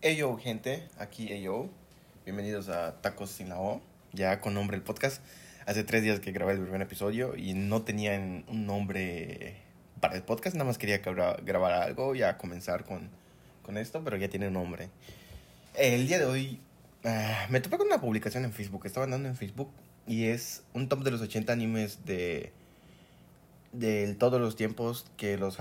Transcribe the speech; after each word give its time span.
Eyo, 0.00 0.36
gente, 0.36 0.86
aquí 0.96 1.32
Eyo. 1.32 1.68
Bienvenidos 2.24 2.68
a 2.68 3.00
Tacos 3.00 3.30
sin 3.30 3.48
la 3.48 3.58
O, 3.58 3.80
ya 4.12 4.40
con 4.40 4.54
nombre 4.54 4.76
el 4.76 4.82
podcast. 4.84 5.20
Hace 5.66 5.82
tres 5.82 6.04
días 6.04 6.20
que 6.20 6.30
grabé 6.30 6.52
el 6.52 6.60
primer 6.60 6.80
episodio 6.82 7.34
y 7.36 7.54
no 7.54 7.82
tenía 7.82 8.12
un 8.12 8.64
nombre 8.64 9.56
para 10.00 10.14
el 10.14 10.22
podcast, 10.22 10.54
nada 10.54 10.66
más 10.66 10.78
quería 10.78 10.98
grabar 10.98 11.72
algo 11.72 12.14
y 12.14 12.22
a 12.22 12.38
comenzar 12.38 12.84
con, 12.84 13.10
con 13.64 13.76
esto, 13.76 14.04
pero 14.04 14.16
ya 14.16 14.28
tiene 14.28 14.52
nombre. 14.52 14.88
El 15.74 16.06
día 16.06 16.20
de 16.20 16.26
hoy 16.26 16.60
uh, 17.04 17.50
me 17.50 17.60
topé 17.60 17.76
con 17.76 17.88
una 17.88 18.00
publicación 18.00 18.44
en 18.44 18.52
Facebook, 18.52 18.86
estaba 18.86 19.02
andando 19.02 19.28
en 19.28 19.34
Facebook 19.34 19.72
y 20.06 20.26
es 20.26 20.62
un 20.74 20.88
top 20.88 21.02
de 21.02 21.10
los 21.10 21.22
80 21.22 21.52
animes 21.52 22.04
de 22.04 22.52
de 23.72 24.14
todos 24.14 24.40
los 24.40 24.56
tiempos 24.56 25.06
que 25.16 25.36
los, 25.36 25.58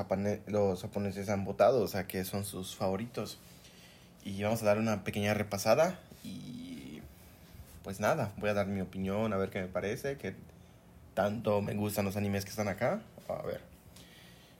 los 0.47 0.81
japoneses 0.81 1.29
han 1.29 1.43
votado, 1.43 1.81
o 1.81 1.87
sea, 1.87 2.07
que 2.07 2.23
son 2.23 2.45
sus 2.45 2.75
favoritos. 2.75 3.39
Y 4.27 4.43
vamos 4.43 4.61
a 4.61 4.65
dar 4.65 4.77
una 4.77 5.05
pequeña 5.05 5.33
repasada 5.33 5.97
y 6.21 7.01
pues 7.81 8.01
nada, 8.01 8.33
voy 8.35 8.49
a 8.49 8.53
dar 8.53 8.67
mi 8.67 8.81
opinión, 8.81 9.31
a 9.31 9.37
ver 9.37 9.49
qué 9.49 9.61
me 9.61 9.69
parece, 9.69 10.17
que 10.17 10.35
tanto 11.13 11.61
me 11.61 11.73
gustan 11.75 12.03
los 12.03 12.17
animes 12.17 12.43
que 12.43 12.49
están 12.49 12.67
acá. 12.67 12.99
A 13.29 13.41
ver. 13.43 13.61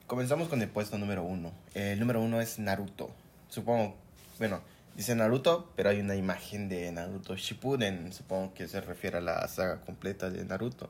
Comenzamos 0.06 0.48
con 0.48 0.62
el 0.62 0.70
puesto 0.70 0.96
número 0.96 1.22
uno. 1.22 1.52
El 1.74 2.00
número 2.00 2.22
uno 2.22 2.40
es 2.40 2.58
Naruto. 2.58 3.10
Supongo, 3.50 3.94
bueno, 4.38 4.62
dice 4.96 5.14
Naruto, 5.14 5.70
pero 5.76 5.90
hay 5.90 6.00
una 6.00 6.16
imagen 6.16 6.70
de 6.70 6.90
Naruto 6.90 7.36
Shippuden. 7.36 8.10
Supongo 8.14 8.54
que 8.54 8.68
se 8.68 8.80
refiere 8.80 9.18
a 9.18 9.20
la 9.20 9.46
saga 9.48 9.82
completa 9.82 10.30
de 10.30 10.46
Naruto. 10.46 10.88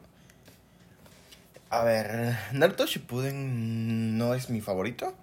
A 1.71 1.83
ver, 1.83 2.37
Naruto 2.53 2.87
Shippuden 2.87 4.17
no 4.17 4.35
es 4.35 4.51
mi 4.51 4.61
favorito. 4.61 5.17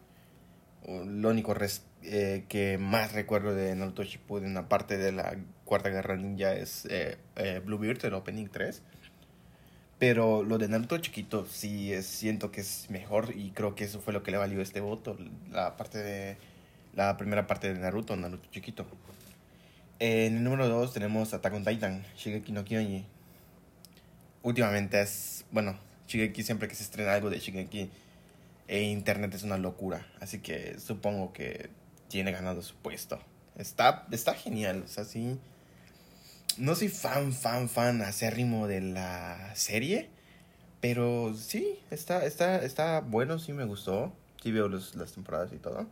Lo 0.87 1.29
único 1.29 1.53
res 1.53 1.83
eh, 2.03 2.45
que 2.47 2.77
más 2.77 3.13
recuerdo 3.13 3.55
de 3.55 3.75
Naruto 3.75 4.03
Shippuden, 4.03 4.55
aparte 4.57 4.97
de 4.97 5.11
la 5.11 5.37
Cuarta 5.63 5.89
Guerra 5.89 6.15
Ninja, 6.15 6.53
es 6.53 6.85
eh, 6.91 7.17
eh, 7.35 7.61
Bluebeard, 7.65 8.05
el 8.05 8.13
Opening 8.13 8.49
3. 8.49 8.81
Pero 9.97 10.43
lo 10.43 10.57
de 10.57 10.67
Naruto 10.67 10.97
chiquito 10.99 11.47
sí 11.47 11.91
es, 11.91 12.05
siento 12.05 12.51
que 12.51 12.61
es 12.61 12.87
mejor 12.89 13.33
y 13.35 13.51
creo 13.51 13.73
que 13.73 13.85
eso 13.85 14.01
fue 14.01 14.13
lo 14.13 14.21
que 14.21 14.31
le 14.31 14.37
valió 14.37 14.61
este 14.61 14.81
voto. 14.81 15.17
La 15.51 15.75
parte 15.77 15.97
de 15.97 16.37
la 16.93 17.17
primera 17.17 17.47
parte 17.47 17.73
de 17.73 17.79
Naruto, 17.79 18.15
Naruto 18.15 18.47
chiquito. 18.51 18.85
En 19.97 20.37
el 20.37 20.43
número 20.43 20.67
2 20.67 20.93
tenemos 20.93 21.33
Attack 21.33 21.53
on 21.53 21.65
Titan, 21.65 22.03
Shigeki 22.17 22.51
no 22.51 22.63
Kyojin. 22.63 23.05
Últimamente 24.43 25.01
es, 25.01 25.45
bueno, 25.51 25.77
Shigeki 26.07 26.43
siempre 26.43 26.67
que 26.67 26.75
se 26.75 26.83
estrena 26.83 27.13
algo 27.13 27.29
de 27.29 27.39
Shigeki, 27.39 27.89
e 28.67 28.83
internet 28.83 29.33
es 29.33 29.43
una 29.43 29.57
locura. 29.57 30.07
Así 30.19 30.39
que 30.39 30.79
supongo 30.79 31.33
que 31.33 31.69
tiene 32.07 32.31
ganado 32.31 32.61
su 32.61 32.75
puesto. 32.75 33.19
Está, 33.57 34.07
está 34.11 34.33
genial, 34.33 34.83
o 34.85 34.87
sea, 34.87 35.05
sí. 35.05 35.39
No 36.57 36.75
soy 36.75 36.89
fan, 36.89 37.33
fan, 37.33 37.69
fan 37.69 38.01
acérrimo 38.01 38.67
de 38.67 38.81
la 38.81 39.55
serie. 39.55 40.09
Pero 40.81 41.33
sí, 41.35 41.79
está, 41.89 42.25
está, 42.25 42.63
está 42.63 43.01
bueno, 43.01 43.39
sí 43.39 43.53
me 43.53 43.65
gustó. 43.65 44.13
Sí 44.43 44.51
veo 44.51 44.69
las 44.69 45.13
temporadas 45.13 45.51
y 45.53 45.57
todo. 45.57 45.87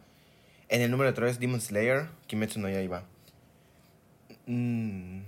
En 0.69 0.81
el 0.81 0.91
número 0.91 1.13
3, 1.13 1.39
Demon 1.39 1.61
Slayer, 1.61 2.07
Kimetsu 2.27 2.59
no 2.59 2.69
Yaiba. 2.69 3.05
Mm, 4.45 5.21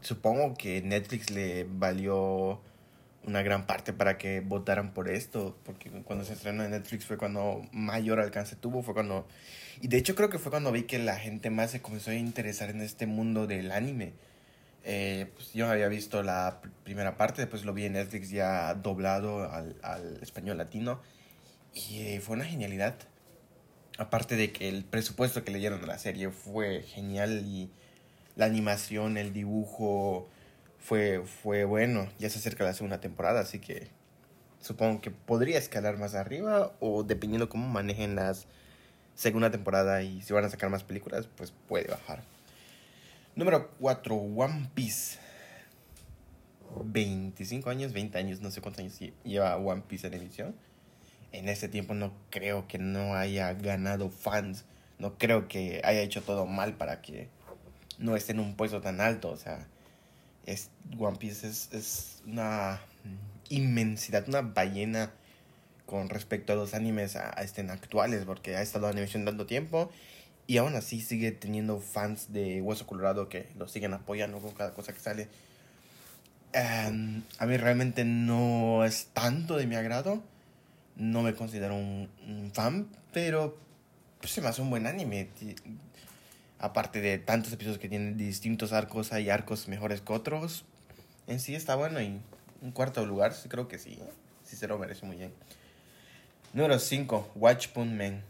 supongo 0.00 0.54
que 0.54 0.82
Netflix 0.82 1.30
le 1.30 1.64
valió 1.64 2.60
una 3.24 3.42
gran 3.42 3.66
parte 3.66 3.92
para 3.92 4.18
que 4.18 4.40
votaran 4.40 4.92
por 4.92 5.08
esto, 5.08 5.56
porque 5.64 5.90
cuando 6.04 6.24
se 6.24 6.32
estrenó 6.32 6.64
en 6.64 6.70
Netflix 6.70 7.04
fue 7.04 7.18
cuando 7.18 7.62
mayor 7.72 8.20
alcance 8.20 8.56
tuvo, 8.56 8.82
fue 8.82 8.94
cuando... 8.94 9.26
Y 9.80 9.88
de 9.88 9.98
hecho 9.98 10.14
creo 10.14 10.30
que 10.30 10.38
fue 10.38 10.50
cuando 10.50 10.72
vi 10.72 10.82
que 10.82 10.98
la 10.98 11.16
gente 11.16 11.50
más 11.50 11.70
se 11.70 11.80
comenzó 11.80 12.10
a 12.10 12.14
interesar 12.14 12.70
en 12.70 12.80
este 12.80 13.06
mundo 13.06 13.46
del 13.46 13.72
anime. 13.72 14.12
Eh, 14.84 15.30
pues 15.34 15.52
yo 15.52 15.68
había 15.68 15.88
visto 15.88 16.22
la 16.22 16.60
primera 16.84 17.16
parte, 17.16 17.42
después 17.42 17.64
lo 17.64 17.74
vi 17.74 17.84
en 17.84 17.92
Netflix 17.94 18.30
ya 18.30 18.74
doblado 18.74 19.50
al, 19.50 19.76
al 19.82 20.22
español 20.22 20.56
latino 20.56 21.00
y 21.74 22.00
eh, 22.00 22.20
fue 22.20 22.36
una 22.36 22.44
genialidad. 22.44 22.94
Aparte 23.98 24.36
de 24.36 24.52
que 24.52 24.68
el 24.68 24.84
presupuesto 24.84 25.44
que 25.44 25.50
le 25.50 25.58
dieron 25.58 25.82
a 25.84 25.86
la 25.86 25.98
serie 25.98 26.30
fue 26.30 26.82
genial 26.82 27.42
y 27.44 27.70
la 28.36 28.46
animación, 28.46 29.18
el 29.18 29.32
dibujo, 29.32 30.28
fue, 30.80 31.22
fue 31.24 31.64
bueno. 31.64 32.08
Ya 32.18 32.30
se 32.30 32.38
acerca 32.38 32.64
la 32.64 32.74
segunda 32.74 33.00
temporada, 33.00 33.40
así 33.40 33.58
que 33.58 33.88
supongo 34.60 35.00
que 35.00 35.10
podría 35.10 35.58
escalar 35.58 35.98
más 35.98 36.14
arriba 36.14 36.72
o 36.80 37.02
dependiendo 37.02 37.48
cómo 37.48 37.68
manejen 37.68 38.14
las 38.14 38.46
segunda 39.14 39.50
temporada 39.50 40.02
y 40.02 40.22
si 40.22 40.32
van 40.32 40.44
a 40.44 40.48
sacar 40.48 40.70
más 40.70 40.82
películas, 40.82 41.28
pues 41.36 41.52
puede 41.68 41.88
bajar. 41.88 42.22
Número 43.36 43.70
4, 43.78 44.14
One 44.14 44.70
Piece. 44.74 45.18
25 46.84 47.68
años, 47.68 47.92
20 47.92 48.16
años, 48.16 48.40
no 48.40 48.50
sé 48.50 48.60
cuántos 48.60 48.80
años 48.80 48.98
lleva 49.24 49.56
One 49.56 49.82
Piece 49.86 50.06
en 50.06 50.14
emisión. 50.14 50.54
En 51.32 51.48
este 51.48 51.68
tiempo 51.68 51.94
no 51.94 52.12
creo 52.30 52.66
que 52.66 52.78
no 52.78 53.14
haya 53.14 53.52
ganado 53.54 54.10
fans. 54.10 54.64
No 54.98 55.18
creo 55.18 55.48
que 55.48 55.80
haya 55.84 56.00
hecho 56.00 56.22
todo 56.22 56.46
mal 56.46 56.74
para 56.74 57.02
que 57.02 57.28
no 57.98 58.16
esté 58.16 58.32
en 58.32 58.40
un 58.40 58.56
puesto 58.56 58.80
tan 58.80 59.00
alto. 59.00 59.30
O 59.30 59.36
sea, 59.36 59.66
es, 60.52 60.70
One 60.98 61.18
Piece 61.18 61.48
es, 61.48 62.22
una 62.26 62.80
inmensidad, 63.48 64.28
una 64.28 64.42
ballena 64.42 65.12
con 65.86 66.08
respecto 66.08 66.52
a 66.52 66.56
los 66.56 66.74
animes 66.74 67.16
a, 67.16 67.30
estén 67.42 67.70
actuales, 67.70 68.24
porque 68.24 68.56
ha 68.56 68.62
estado 68.62 68.86
animación 68.86 69.24
dando 69.24 69.46
tiempo 69.46 69.90
y 70.46 70.58
aún 70.58 70.74
así 70.74 71.00
sigue 71.00 71.32
teniendo 71.32 71.80
fans 71.80 72.32
de 72.32 72.60
Hueso 72.60 72.86
Colorado 72.86 73.28
que 73.28 73.48
lo 73.56 73.68
siguen 73.68 73.94
apoyando 73.94 74.40
con 74.40 74.52
cada 74.52 74.72
cosa 74.72 74.92
que 74.92 75.00
sale. 75.00 75.28
Em, 76.52 77.22
a 77.38 77.46
mí 77.46 77.56
realmente 77.56 78.04
no 78.04 78.84
es 78.84 79.06
tanto 79.12 79.56
de 79.56 79.66
mi 79.66 79.76
agrado, 79.76 80.22
no 80.96 81.22
me 81.22 81.34
considero 81.34 81.76
un, 81.76 82.08
fan, 82.52 82.88
pero 83.12 83.56
pues, 84.20 84.32
se 84.32 84.40
me 84.40 84.48
hace 84.48 84.60
un 84.60 84.70
buen 84.70 84.86
anime 84.86 85.28
aparte 86.60 87.00
de 87.00 87.18
tantos 87.18 87.52
episodios 87.52 87.78
que 87.78 87.88
tienen 87.88 88.16
distintos 88.16 88.72
arcos, 88.72 89.12
hay 89.12 89.30
arcos 89.30 89.66
mejores 89.66 90.02
que 90.02 90.12
otros. 90.12 90.64
En 91.26 91.40
sí 91.40 91.54
está 91.54 91.74
bueno 91.74 92.00
y 92.00 92.20
un 92.60 92.70
cuarto 92.72 93.04
lugar, 93.06 93.34
creo 93.48 93.66
que 93.66 93.78
sí. 93.78 93.98
Sí 94.44 94.56
se 94.56 94.68
lo 94.68 94.78
merece 94.78 95.06
muy 95.06 95.16
bien. 95.16 95.32
Número 96.52 96.78
5, 96.78 97.32
Watch 97.36 97.68
Pun 97.68 97.96
Man. 97.96 98.22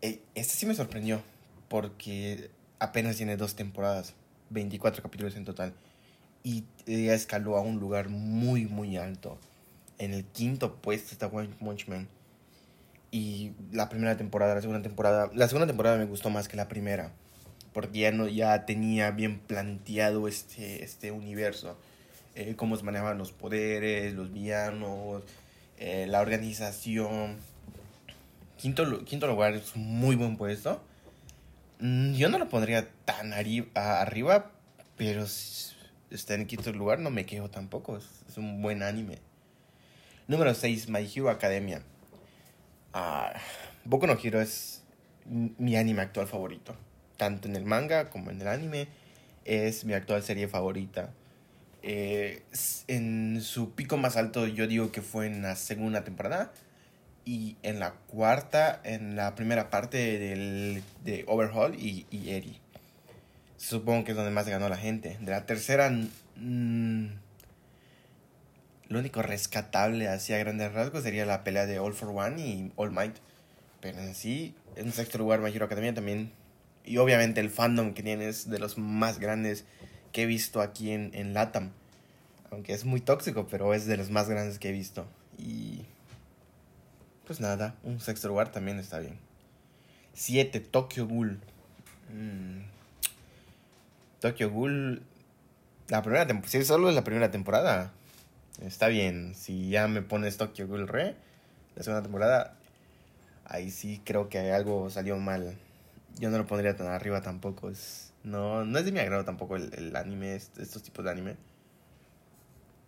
Este 0.00 0.54
sí 0.54 0.66
me 0.66 0.74
sorprendió 0.74 1.22
porque 1.68 2.50
apenas 2.78 3.16
tiene 3.16 3.36
dos 3.36 3.54
temporadas, 3.54 4.14
24 4.50 5.02
capítulos 5.02 5.36
en 5.36 5.44
total. 5.44 5.74
Y 6.42 6.64
ya 6.86 7.14
escaló 7.14 7.56
a 7.56 7.60
un 7.60 7.78
lugar 7.80 8.08
muy, 8.08 8.64
muy 8.64 8.96
alto. 8.96 9.38
En 9.98 10.14
el 10.14 10.24
quinto 10.24 10.76
puesto 10.76 11.12
está 11.12 11.28
Man 11.28 12.08
y 13.12 13.52
la 13.70 13.90
primera 13.90 14.16
temporada, 14.16 14.54
la 14.54 14.62
segunda 14.62 14.82
temporada, 14.82 15.30
la 15.34 15.46
segunda 15.46 15.66
temporada 15.66 15.98
me 15.98 16.06
gustó 16.06 16.30
más 16.30 16.48
que 16.48 16.56
la 16.56 16.66
primera, 16.66 17.12
porque 17.74 18.00
ya 18.00 18.10
no 18.10 18.26
ya 18.26 18.64
tenía 18.64 19.10
bien 19.10 19.38
planteado 19.38 20.26
este 20.26 20.82
este 20.82 21.12
universo, 21.12 21.78
eh, 22.34 22.54
cómo 22.56 22.74
se 22.76 22.84
manejaban 22.84 23.18
los 23.18 23.30
poderes, 23.30 24.14
los 24.14 24.32
villanos, 24.32 25.22
eh, 25.78 26.06
la 26.08 26.22
organización. 26.22 27.36
Quinto, 28.56 29.04
quinto 29.04 29.26
lugar 29.26 29.54
es 29.54 29.76
un 29.76 29.82
muy 29.82 30.16
buen 30.16 30.36
puesto. 30.38 30.82
Mm, 31.80 32.14
yo 32.14 32.30
no 32.30 32.38
lo 32.38 32.48
pondría 32.48 32.88
tan 33.04 33.34
arriba, 33.34 34.50
pero 34.96 35.24
está 36.10 36.34
en 36.34 36.46
quinto 36.46 36.72
lugar, 36.72 37.00
no 37.00 37.10
me 37.10 37.26
quejo 37.26 37.50
tampoco. 37.50 37.98
Es, 37.98 38.08
es 38.28 38.38
un 38.38 38.62
buen 38.62 38.82
anime. 38.82 39.18
Número 40.28 40.54
6, 40.54 40.88
My 40.88 41.10
Hero 41.14 41.28
Academia. 41.28 41.82
Ah, 42.92 43.32
Boku 43.84 44.06
no 44.06 44.16
Hero 44.22 44.40
es 44.40 44.82
mi 45.26 45.76
anime 45.76 46.02
actual 46.02 46.26
favorito. 46.26 46.76
Tanto 47.16 47.48
en 47.48 47.56
el 47.56 47.64
manga 47.64 48.10
como 48.10 48.30
en 48.30 48.40
el 48.40 48.48
anime. 48.48 48.88
Es 49.44 49.84
mi 49.84 49.94
actual 49.94 50.22
serie 50.22 50.48
favorita. 50.48 51.10
Eh, 51.82 52.42
en 52.86 53.40
su 53.42 53.72
pico 53.74 53.96
más 53.96 54.16
alto 54.16 54.46
yo 54.46 54.66
digo 54.66 54.92
que 54.92 55.02
fue 55.02 55.26
en 55.26 55.42
la 55.42 55.56
segunda 55.56 56.04
temporada. 56.04 56.52
Y 57.24 57.56
en 57.62 57.78
la 57.78 57.92
cuarta, 58.08 58.80
en 58.82 59.14
la 59.14 59.34
primera 59.36 59.70
parte 59.70 60.18
del, 60.18 60.82
de 61.04 61.24
Overhaul 61.28 61.76
y, 61.76 62.06
y 62.10 62.30
Eri. 62.30 62.60
Supongo 63.56 64.04
que 64.04 64.10
es 64.10 64.16
donde 64.16 64.32
más 64.32 64.48
ganó 64.48 64.68
la 64.68 64.76
gente. 64.76 65.18
De 65.20 65.30
la 65.30 65.46
tercera... 65.46 65.90
lo 68.92 68.98
único 68.98 69.22
rescatable 69.22 70.08
hacia 70.08 70.38
grandes 70.38 70.72
rasgos 70.72 71.02
sería 71.02 71.26
la 71.26 71.44
pelea 71.44 71.66
de 71.66 71.78
All 71.78 71.94
for 71.94 72.10
One 72.10 72.40
y 72.40 72.72
All 72.76 72.90
Might. 72.90 73.16
Pero 73.80 73.98
en 73.98 74.14
sí, 74.14 74.54
en 74.76 74.92
sexto 74.92 75.18
lugar, 75.18 75.40
My 75.40 75.50
Hero 75.50 75.66
Academia 75.66 75.94
también. 75.94 76.32
Y 76.84 76.98
obviamente 76.98 77.40
el 77.40 77.50
fandom 77.50 77.94
que 77.94 78.02
tiene 78.02 78.28
es 78.28 78.48
de 78.48 78.58
los 78.58 78.78
más 78.78 79.18
grandes 79.18 79.64
que 80.12 80.22
he 80.22 80.26
visto 80.26 80.60
aquí 80.60 80.92
en, 80.92 81.10
en 81.14 81.34
Latam. 81.34 81.72
Aunque 82.50 82.74
es 82.74 82.84
muy 82.84 83.00
tóxico, 83.00 83.46
pero 83.48 83.72
es 83.74 83.86
de 83.86 83.96
los 83.96 84.10
más 84.10 84.28
grandes 84.28 84.58
que 84.58 84.68
he 84.68 84.72
visto. 84.72 85.06
Y. 85.38 85.82
Pues 87.26 87.40
nada, 87.40 87.76
un 87.82 88.00
sexto 88.00 88.28
lugar 88.28 88.52
también 88.52 88.78
está 88.78 88.98
bien. 88.98 89.18
7. 90.14 90.60
Tokyo 90.60 91.06
Ghoul. 91.06 91.40
Mm. 92.12 92.62
Tokyo 94.20 94.50
Ghoul. 94.50 95.02
La 95.88 96.02
primera 96.02 96.26
temporada. 96.26 96.50
Si 96.50 96.64
solo 96.64 96.88
es 96.88 96.94
la 96.94 97.04
primera 97.04 97.30
temporada. 97.30 97.92
Está 98.60 98.88
bien. 98.88 99.34
Si 99.34 99.70
ya 99.70 99.88
me 99.88 100.02
pones 100.02 100.36
Tokyo 100.36 100.66
Ghoul 100.68 100.88
Re, 100.88 101.16
la 101.74 101.82
segunda 101.82 102.02
temporada. 102.02 102.56
Ahí 103.44 103.70
sí 103.70 104.00
creo 104.04 104.28
que 104.28 104.52
algo 104.52 104.90
salió 104.90 105.16
mal. 105.18 105.56
Yo 106.18 106.30
no 106.30 106.38
lo 106.38 106.46
pondría 106.46 106.76
tan 106.76 106.88
arriba 106.88 107.22
tampoco. 107.22 107.70
Es, 107.70 108.12
no, 108.22 108.64
no 108.64 108.78
es 108.78 108.84
de 108.84 108.92
mi 108.92 109.00
agrado 109.00 109.24
tampoco 109.24 109.56
el, 109.56 109.72
el 109.74 109.96
anime, 109.96 110.34
estos 110.34 110.82
tipos 110.82 111.04
de 111.04 111.10
anime. 111.10 111.36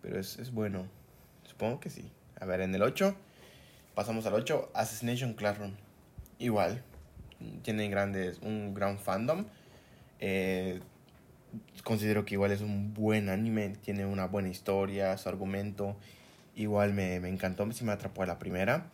Pero 0.01 0.19
es, 0.19 0.37
es 0.37 0.51
bueno. 0.51 0.87
Supongo 1.43 1.79
que 1.79 1.89
sí. 1.89 2.09
A 2.39 2.45
ver, 2.45 2.61
en 2.61 2.73
el 2.75 2.81
8. 2.81 3.15
Pasamos 3.95 4.25
al 4.25 4.33
8. 4.33 4.71
Assassination 4.73 5.33
Classroom. 5.33 5.73
Igual. 6.39 6.83
Tiene 7.63 7.89
grandes, 7.89 8.39
un 8.41 8.73
gran 8.73 8.97
fandom. 8.97 9.45
Eh, 10.19 10.79
considero 11.83 12.25
que 12.25 12.35
igual 12.35 12.51
es 12.51 12.61
un 12.61 12.93
buen 12.93 13.29
anime. 13.29 13.75
Tiene 13.83 14.05
una 14.05 14.27
buena 14.27 14.49
historia, 14.49 15.17
su 15.17 15.29
argumento. 15.29 15.95
Igual 16.55 16.93
me, 16.93 17.19
me 17.19 17.29
encantó. 17.29 17.71
Sí 17.71 17.83
me 17.83 17.91
atrapó 17.91 18.23
a 18.23 18.25
la 18.25 18.39
primera. 18.39 18.89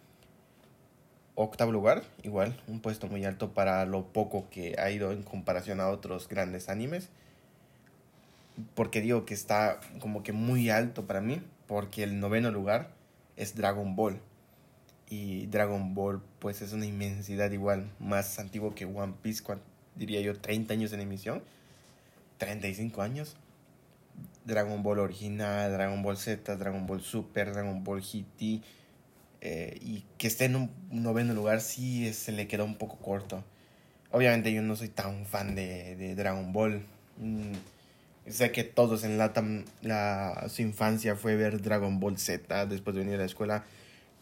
Octavo 1.35 1.71
lugar, 1.71 2.03
igual, 2.23 2.61
un 2.67 2.81
puesto 2.81 3.07
muy 3.07 3.23
alto 3.23 3.53
para 3.53 3.85
lo 3.85 4.05
poco 4.05 4.49
que 4.49 4.75
ha 4.77 4.91
ido 4.91 5.11
en 5.11 5.23
comparación 5.23 5.79
a 5.79 5.87
otros 5.87 6.27
grandes 6.27 6.67
animes. 6.69 7.09
Porque 8.75 9.01
digo 9.01 9.25
que 9.25 9.33
está 9.33 9.79
como 9.99 10.23
que 10.23 10.33
muy 10.33 10.69
alto 10.69 11.07
para 11.07 11.21
mí, 11.21 11.41
porque 11.67 12.03
el 12.03 12.19
noveno 12.19 12.51
lugar 12.51 12.91
es 13.37 13.55
Dragon 13.55 13.95
Ball. 13.95 14.19
Y 15.09 15.47
Dragon 15.47 15.93
Ball 15.93 16.21
pues 16.39 16.61
es 16.61 16.73
una 16.73 16.85
inmensidad 16.85 17.51
igual, 17.51 17.89
más 17.99 18.37
antiguo 18.39 18.75
que 18.75 18.85
One 18.85 19.13
Piece, 19.21 19.43
diría 19.95 20.21
yo 20.21 20.37
30 20.37 20.73
años 20.73 20.93
en 20.93 21.01
emisión, 21.01 21.41
35 22.41 23.03
años. 23.03 23.35
Dragon 24.45 24.81
Ball 24.81 24.97
original, 24.97 25.71
Dragon 25.71 26.01
Ball 26.01 26.17
Z, 26.17 26.55
Dragon 26.55 26.87
Ball 26.87 27.01
Super, 27.01 27.53
Dragon 27.53 27.83
Ball 27.83 28.01
GT. 28.01 28.61
Eh, 29.41 29.77
y 29.79 30.03
que 30.17 30.25
esté 30.25 30.45
en 30.45 30.55
un 30.55 30.71
noveno 30.89 31.35
lugar 31.35 31.61
sí 31.61 32.11
se 32.13 32.31
le 32.31 32.47
quedó 32.47 32.65
un 32.65 32.75
poco 32.75 32.97
corto. 32.97 33.43
Obviamente 34.09 34.51
yo 34.51 34.63
no 34.63 34.75
soy 34.75 34.89
tan 34.89 35.27
fan 35.27 35.53
de, 35.53 35.95
de 35.95 36.15
Dragon 36.15 36.51
Ball. 36.51 36.83
Mm, 37.17 37.53
sé 38.27 38.51
que 38.51 38.63
todos 38.63 39.03
en 39.03 39.19
Latam 39.19 39.63
la, 39.83 40.47
su 40.49 40.63
infancia 40.63 41.15
fue 41.15 41.35
ver 41.35 41.61
Dragon 41.61 41.99
Ball 41.99 42.17
Z 42.17 42.65
después 42.65 42.95
de 42.95 43.03
venir 43.03 43.15
a 43.15 43.19
la 43.19 43.25
escuela. 43.25 43.65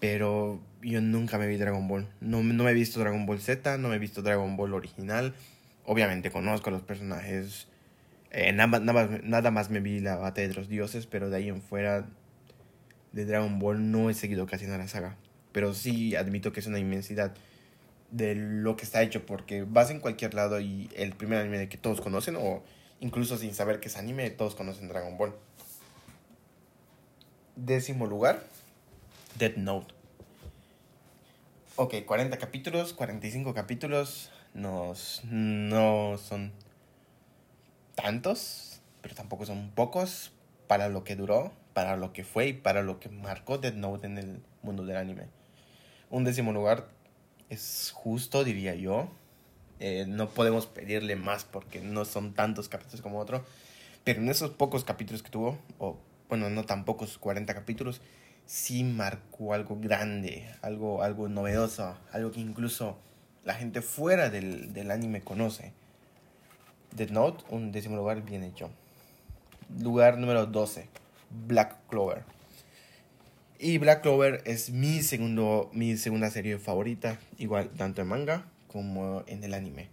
Pero 0.01 0.59
yo 0.81 0.99
nunca 0.99 1.37
me 1.37 1.47
vi 1.47 1.55
Dragon 1.55 1.87
Ball. 1.87 2.05
No, 2.19 2.43
no 2.43 2.63
me 2.65 2.71
he 2.71 2.73
visto 2.73 2.99
Dragon 2.99 3.25
Ball 3.25 3.39
Z, 3.39 3.77
no 3.77 3.87
me 3.87 3.95
he 3.95 3.99
visto 3.99 4.21
Dragon 4.21 4.57
Ball 4.57 4.73
original. 4.73 5.33
Obviamente 5.85 6.31
conozco 6.31 6.69
a 6.69 6.73
los 6.73 6.81
personajes. 6.81 7.68
Eh, 8.31 8.51
nada, 8.53 8.79
nada, 8.79 9.19
nada 9.23 9.51
más 9.51 9.69
me 9.69 9.79
vi 9.79 9.99
la 9.99 10.15
batalla 10.15 10.47
de 10.47 10.53
los 10.53 10.69
dioses, 10.69 11.07
pero 11.07 11.29
de 11.29 11.37
ahí 11.37 11.49
en 11.49 11.61
fuera 11.61 12.07
de 13.11 13.25
Dragon 13.25 13.59
Ball 13.59 13.91
no 13.91 14.09
he 14.09 14.13
seguido 14.13 14.45
casi 14.45 14.65
nada 14.65 14.77
la 14.77 14.87
saga. 14.87 15.17
Pero 15.51 15.73
sí 15.73 16.15
admito 16.15 16.51
que 16.51 16.59
es 16.59 16.67
una 16.67 16.79
inmensidad 16.79 17.33
de 18.11 18.35
lo 18.35 18.75
que 18.75 18.85
está 18.85 19.01
hecho, 19.01 19.25
porque 19.25 19.63
vas 19.63 19.89
en 19.91 19.99
cualquier 19.99 20.33
lado 20.33 20.59
y 20.59 20.89
el 20.95 21.13
primer 21.13 21.39
anime 21.39 21.69
que 21.69 21.77
todos 21.77 22.01
conocen, 22.01 22.35
o 22.35 22.63
incluso 22.99 23.37
sin 23.37 23.53
saber 23.53 23.79
que 23.79 23.87
es 23.87 23.97
anime, 23.97 24.29
todos 24.29 24.55
conocen 24.55 24.87
Dragon 24.87 25.17
Ball. 25.17 25.33
Décimo 27.55 28.05
lugar, 28.05 28.43
Dead 29.37 29.55
Note. 29.57 29.93
Ok, 31.75 31.95
40 32.05 32.37
capítulos, 32.37 32.93
45 32.93 33.53
capítulos, 33.53 34.31
nos, 34.53 35.21
no 35.25 36.17
son 36.17 36.51
tantos, 38.01 38.81
pero 39.01 39.15
tampoco 39.15 39.45
son 39.45 39.71
pocos 39.71 40.31
para 40.67 40.89
lo 40.89 41.03
que 41.03 41.15
duró 41.15 41.51
para 41.79 41.95
lo 41.95 42.11
que 42.11 42.25
fue 42.25 42.49
y 42.49 42.53
para 42.53 42.81
lo 42.81 42.99
que 42.99 43.07
marcó 43.07 43.57
Dead 43.57 43.73
Note 43.73 44.05
en 44.05 44.17
el 44.17 44.41
mundo 44.63 44.85
del 44.85 44.97
anime. 44.97 45.27
Un 46.09 46.25
décimo 46.25 46.51
lugar 46.51 46.89
es 47.49 47.91
justo, 47.95 48.43
diría 48.43 48.75
yo. 48.75 49.09
Eh, 49.79 50.05
no 50.05 50.29
podemos 50.29 50.65
pedirle 50.65 51.15
más 51.15 51.45
porque 51.45 51.79
no 51.79 52.03
son 52.03 52.33
tantos 52.33 52.67
capítulos 52.67 53.01
como 53.01 53.19
otro. 53.19 53.45
Pero 54.03 54.19
en 54.19 54.27
esos 54.27 54.51
pocos 54.51 54.83
capítulos 54.83 55.23
que 55.23 55.29
tuvo, 55.29 55.57
o 55.77 55.97
bueno, 56.27 56.49
no 56.49 56.65
tan 56.65 56.83
pocos, 56.83 57.17
40 57.17 57.53
capítulos, 57.53 58.01
sí 58.45 58.83
marcó 58.83 59.53
algo 59.53 59.77
grande, 59.79 60.53
algo, 60.61 61.01
algo 61.01 61.29
novedoso, 61.29 61.97
algo 62.11 62.31
que 62.31 62.41
incluso 62.41 62.97
la 63.45 63.53
gente 63.53 63.81
fuera 63.81 64.29
del, 64.29 64.73
del 64.73 64.91
anime 64.91 65.21
conoce. 65.21 65.71
Dead 66.95 67.09
Note, 67.09 67.43
un 67.49 67.71
décimo 67.71 67.95
lugar 67.95 68.23
bien 68.23 68.43
hecho. 68.43 68.69
Lugar 69.79 70.17
número 70.17 70.45
12. 70.45 70.87
Black 71.47 71.75
Clover. 71.89 72.23
Y 73.59 73.77
Black 73.77 74.01
Clover 74.01 74.41
es 74.45 74.71
mi, 74.71 75.01
segundo, 75.01 75.69
mi 75.73 75.97
segunda 75.97 76.29
serie 76.29 76.57
favorita, 76.59 77.19
igual 77.37 77.69
tanto 77.69 78.01
en 78.01 78.07
manga 78.07 78.45
como 78.71 79.23
en 79.27 79.43
el 79.43 79.53
anime. 79.53 79.89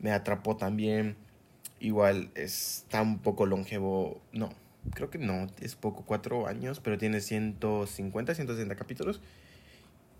Me 0.00 0.10
atrapó 0.10 0.56
también, 0.56 1.16
igual 1.78 2.30
está 2.34 3.02
un 3.02 3.18
poco 3.18 3.46
longevo, 3.46 4.20
no, 4.32 4.50
creo 4.92 5.08
que 5.08 5.18
no, 5.18 5.46
es 5.60 5.76
poco, 5.76 6.02
cuatro 6.04 6.46
años, 6.46 6.80
pero 6.80 6.98
tiene 6.98 7.20
150, 7.20 8.34
160 8.34 8.74
capítulos. 8.74 9.20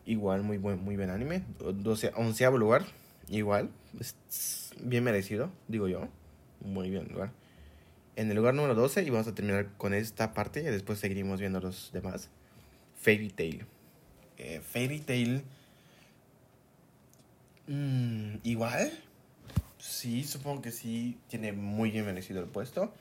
Igual, 0.07 0.45
muy 0.45 0.57
buen, 0.57 0.83
muy 0.85 0.97
buen 0.97 1.11
anime. 1.11 1.43
12, 1.59 2.12
onceavo 2.15 2.57
lugar, 2.57 2.85
igual, 3.28 3.70
bien 4.81 5.05
merecido, 5.05 5.50
digo 5.69 5.88
yo. 5.88 6.08
Muy 6.61 6.90
bien 6.90 7.08
lugar 7.12 7.31
en 8.17 8.31
el 8.31 8.37
lugar 8.37 8.55
número 8.55 8.75
12 8.75 9.02
y 9.02 9.11
vamos 9.11 9.28
a 9.28 9.34
terminar 9.34 9.69
con 9.76 9.94
esta 9.94 10.32
parte 10.32 10.61
y 10.61 10.64
después 10.64 10.99
seguiremos 10.99 11.38
viendo 11.38 11.61
los 11.61 11.90
demás. 11.93 12.31
Fairy 12.99 13.28
Tail. 13.28 13.67
Eh, 14.38 14.61
Fairy 14.61 15.00
Tail. 15.00 15.44
Mm, 17.67 18.37
igual. 18.43 18.90
Sí, 19.78 20.25
supongo 20.25 20.62
que 20.62 20.73
sí 20.73 21.19
tiene 21.28 21.52
muy 21.52 21.90
bien 21.90 22.06
merecido 22.06 22.40
el 22.40 22.46
puesto. 22.46 22.93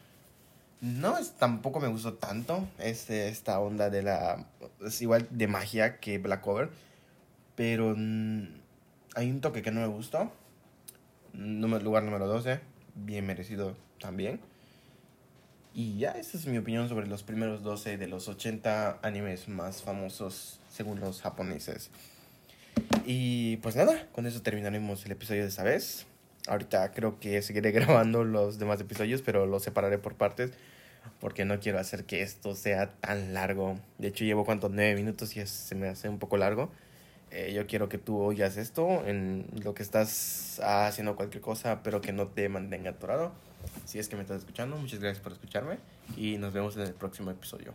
No 0.82 1.18
es, 1.18 1.32
tampoco 1.32 1.80
me 1.80 1.88
gustó 1.88 2.16
tanto 2.16 2.68
este, 2.78 3.30
esta 3.30 3.60
onda 3.60 3.90
de 3.90 4.04
la... 4.04 4.46
Es 4.86 5.02
igual 5.02 5.28
de 5.32 5.48
magia 5.48 6.00
que 6.00 6.18
Black 6.18 6.42
Cover. 6.42 6.70
Pero 7.56 7.96
hay 9.16 9.32
un 9.32 9.42
toque 9.42 9.62
que 9.62 9.72
no 9.72 9.82
me 9.82 9.88
gustó. 9.88 10.32
lugar 11.34 12.04
número 12.04 12.28
12. 12.28 12.60
Bien 12.96 13.26
merecido 13.26 13.76
también. 14.00 14.40
Y 15.74 15.98
ya, 15.98 16.12
esa 16.12 16.38
es 16.38 16.46
mi 16.46 16.58
opinión 16.58 16.88
sobre 16.88 17.08
los 17.08 17.24
primeros 17.24 17.64
12 17.64 17.98
de 17.98 18.08
los 18.08 18.28
80 18.28 19.00
animes 19.02 19.48
más 19.50 19.82
famosos 19.82 20.60
según 20.70 21.00
los 21.00 21.22
japoneses. 21.22 21.90
Y 23.06 23.58
pues 23.58 23.76
nada, 23.76 24.08
con 24.12 24.26
eso 24.26 24.42
terminaremos 24.42 25.06
el 25.06 25.12
episodio 25.14 25.42
de 25.42 25.50
esta 25.50 25.64
vez. 25.64 26.06
Ahorita 26.48 26.92
creo 26.92 27.20
que 27.20 27.42
seguiré 27.42 27.72
grabando 27.74 28.24
los 28.24 28.60
demás 28.60 28.80
episodios, 28.80 29.22
pero 29.22 29.46
los 29.46 29.64
separaré 29.64 29.98
por 29.98 30.16
partes 30.16 30.52
porque 31.20 31.46
no 31.46 31.60
quiero 31.60 31.80
hacer 31.80 32.06
que 32.06 32.22
esto 32.22 32.56
sea 32.56 32.92
tan 33.00 33.34
largo. 33.34 33.80
De 33.98 34.10
hecho, 34.10 34.24
llevo 34.26 34.46
cuánto, 34.46 34.70
9 34.70 34.96
minutos 34.96 35.36
y 35.38 35.46
se 35.46 35.76
me 35.76 35.88
hace 35.88 36.10
un 36.10 36.20
poco 36.20 36.38
largo. 36.38 36.72
Eh, 37.38 37.52
yo 37.54 37.68
quiero 37.68 37.90
que 37.90 37.98
tú 37.98 38.18
oigas 38.18 38.56
esto 38.56 39.06
en 39.06 39.46
lo 39.62 39.74
que 39.74 39.84
estás 39.84 40.62
haciendo 40.64 41.18
cualquier 41.18 41.42
cosa, 41.42 41.84
pero 41.84 42.00
que 42.00 42.14
no 42.14 42.28
te 42.28 42.48
mantenga 42.48 42.92
atorado. 42.92 43.34
Si 43.84 44.00
es 44.00 44.08
que 44.08 44.16
me 44.16 44.22
estás 44.22 44.38
escuchando, 44.38 44.78
muchas 44.78 45.02
gracias 45.02 45.22
por 45.22 45.34
escucharme 45.34 45.80
y 46.16 46.38
nos 46.38 46.54
vemos 46.54 46.78
en 46.78 46.84
el 46.84 46.94
próximo 46.94 47.32
episodio. 47.32 47.74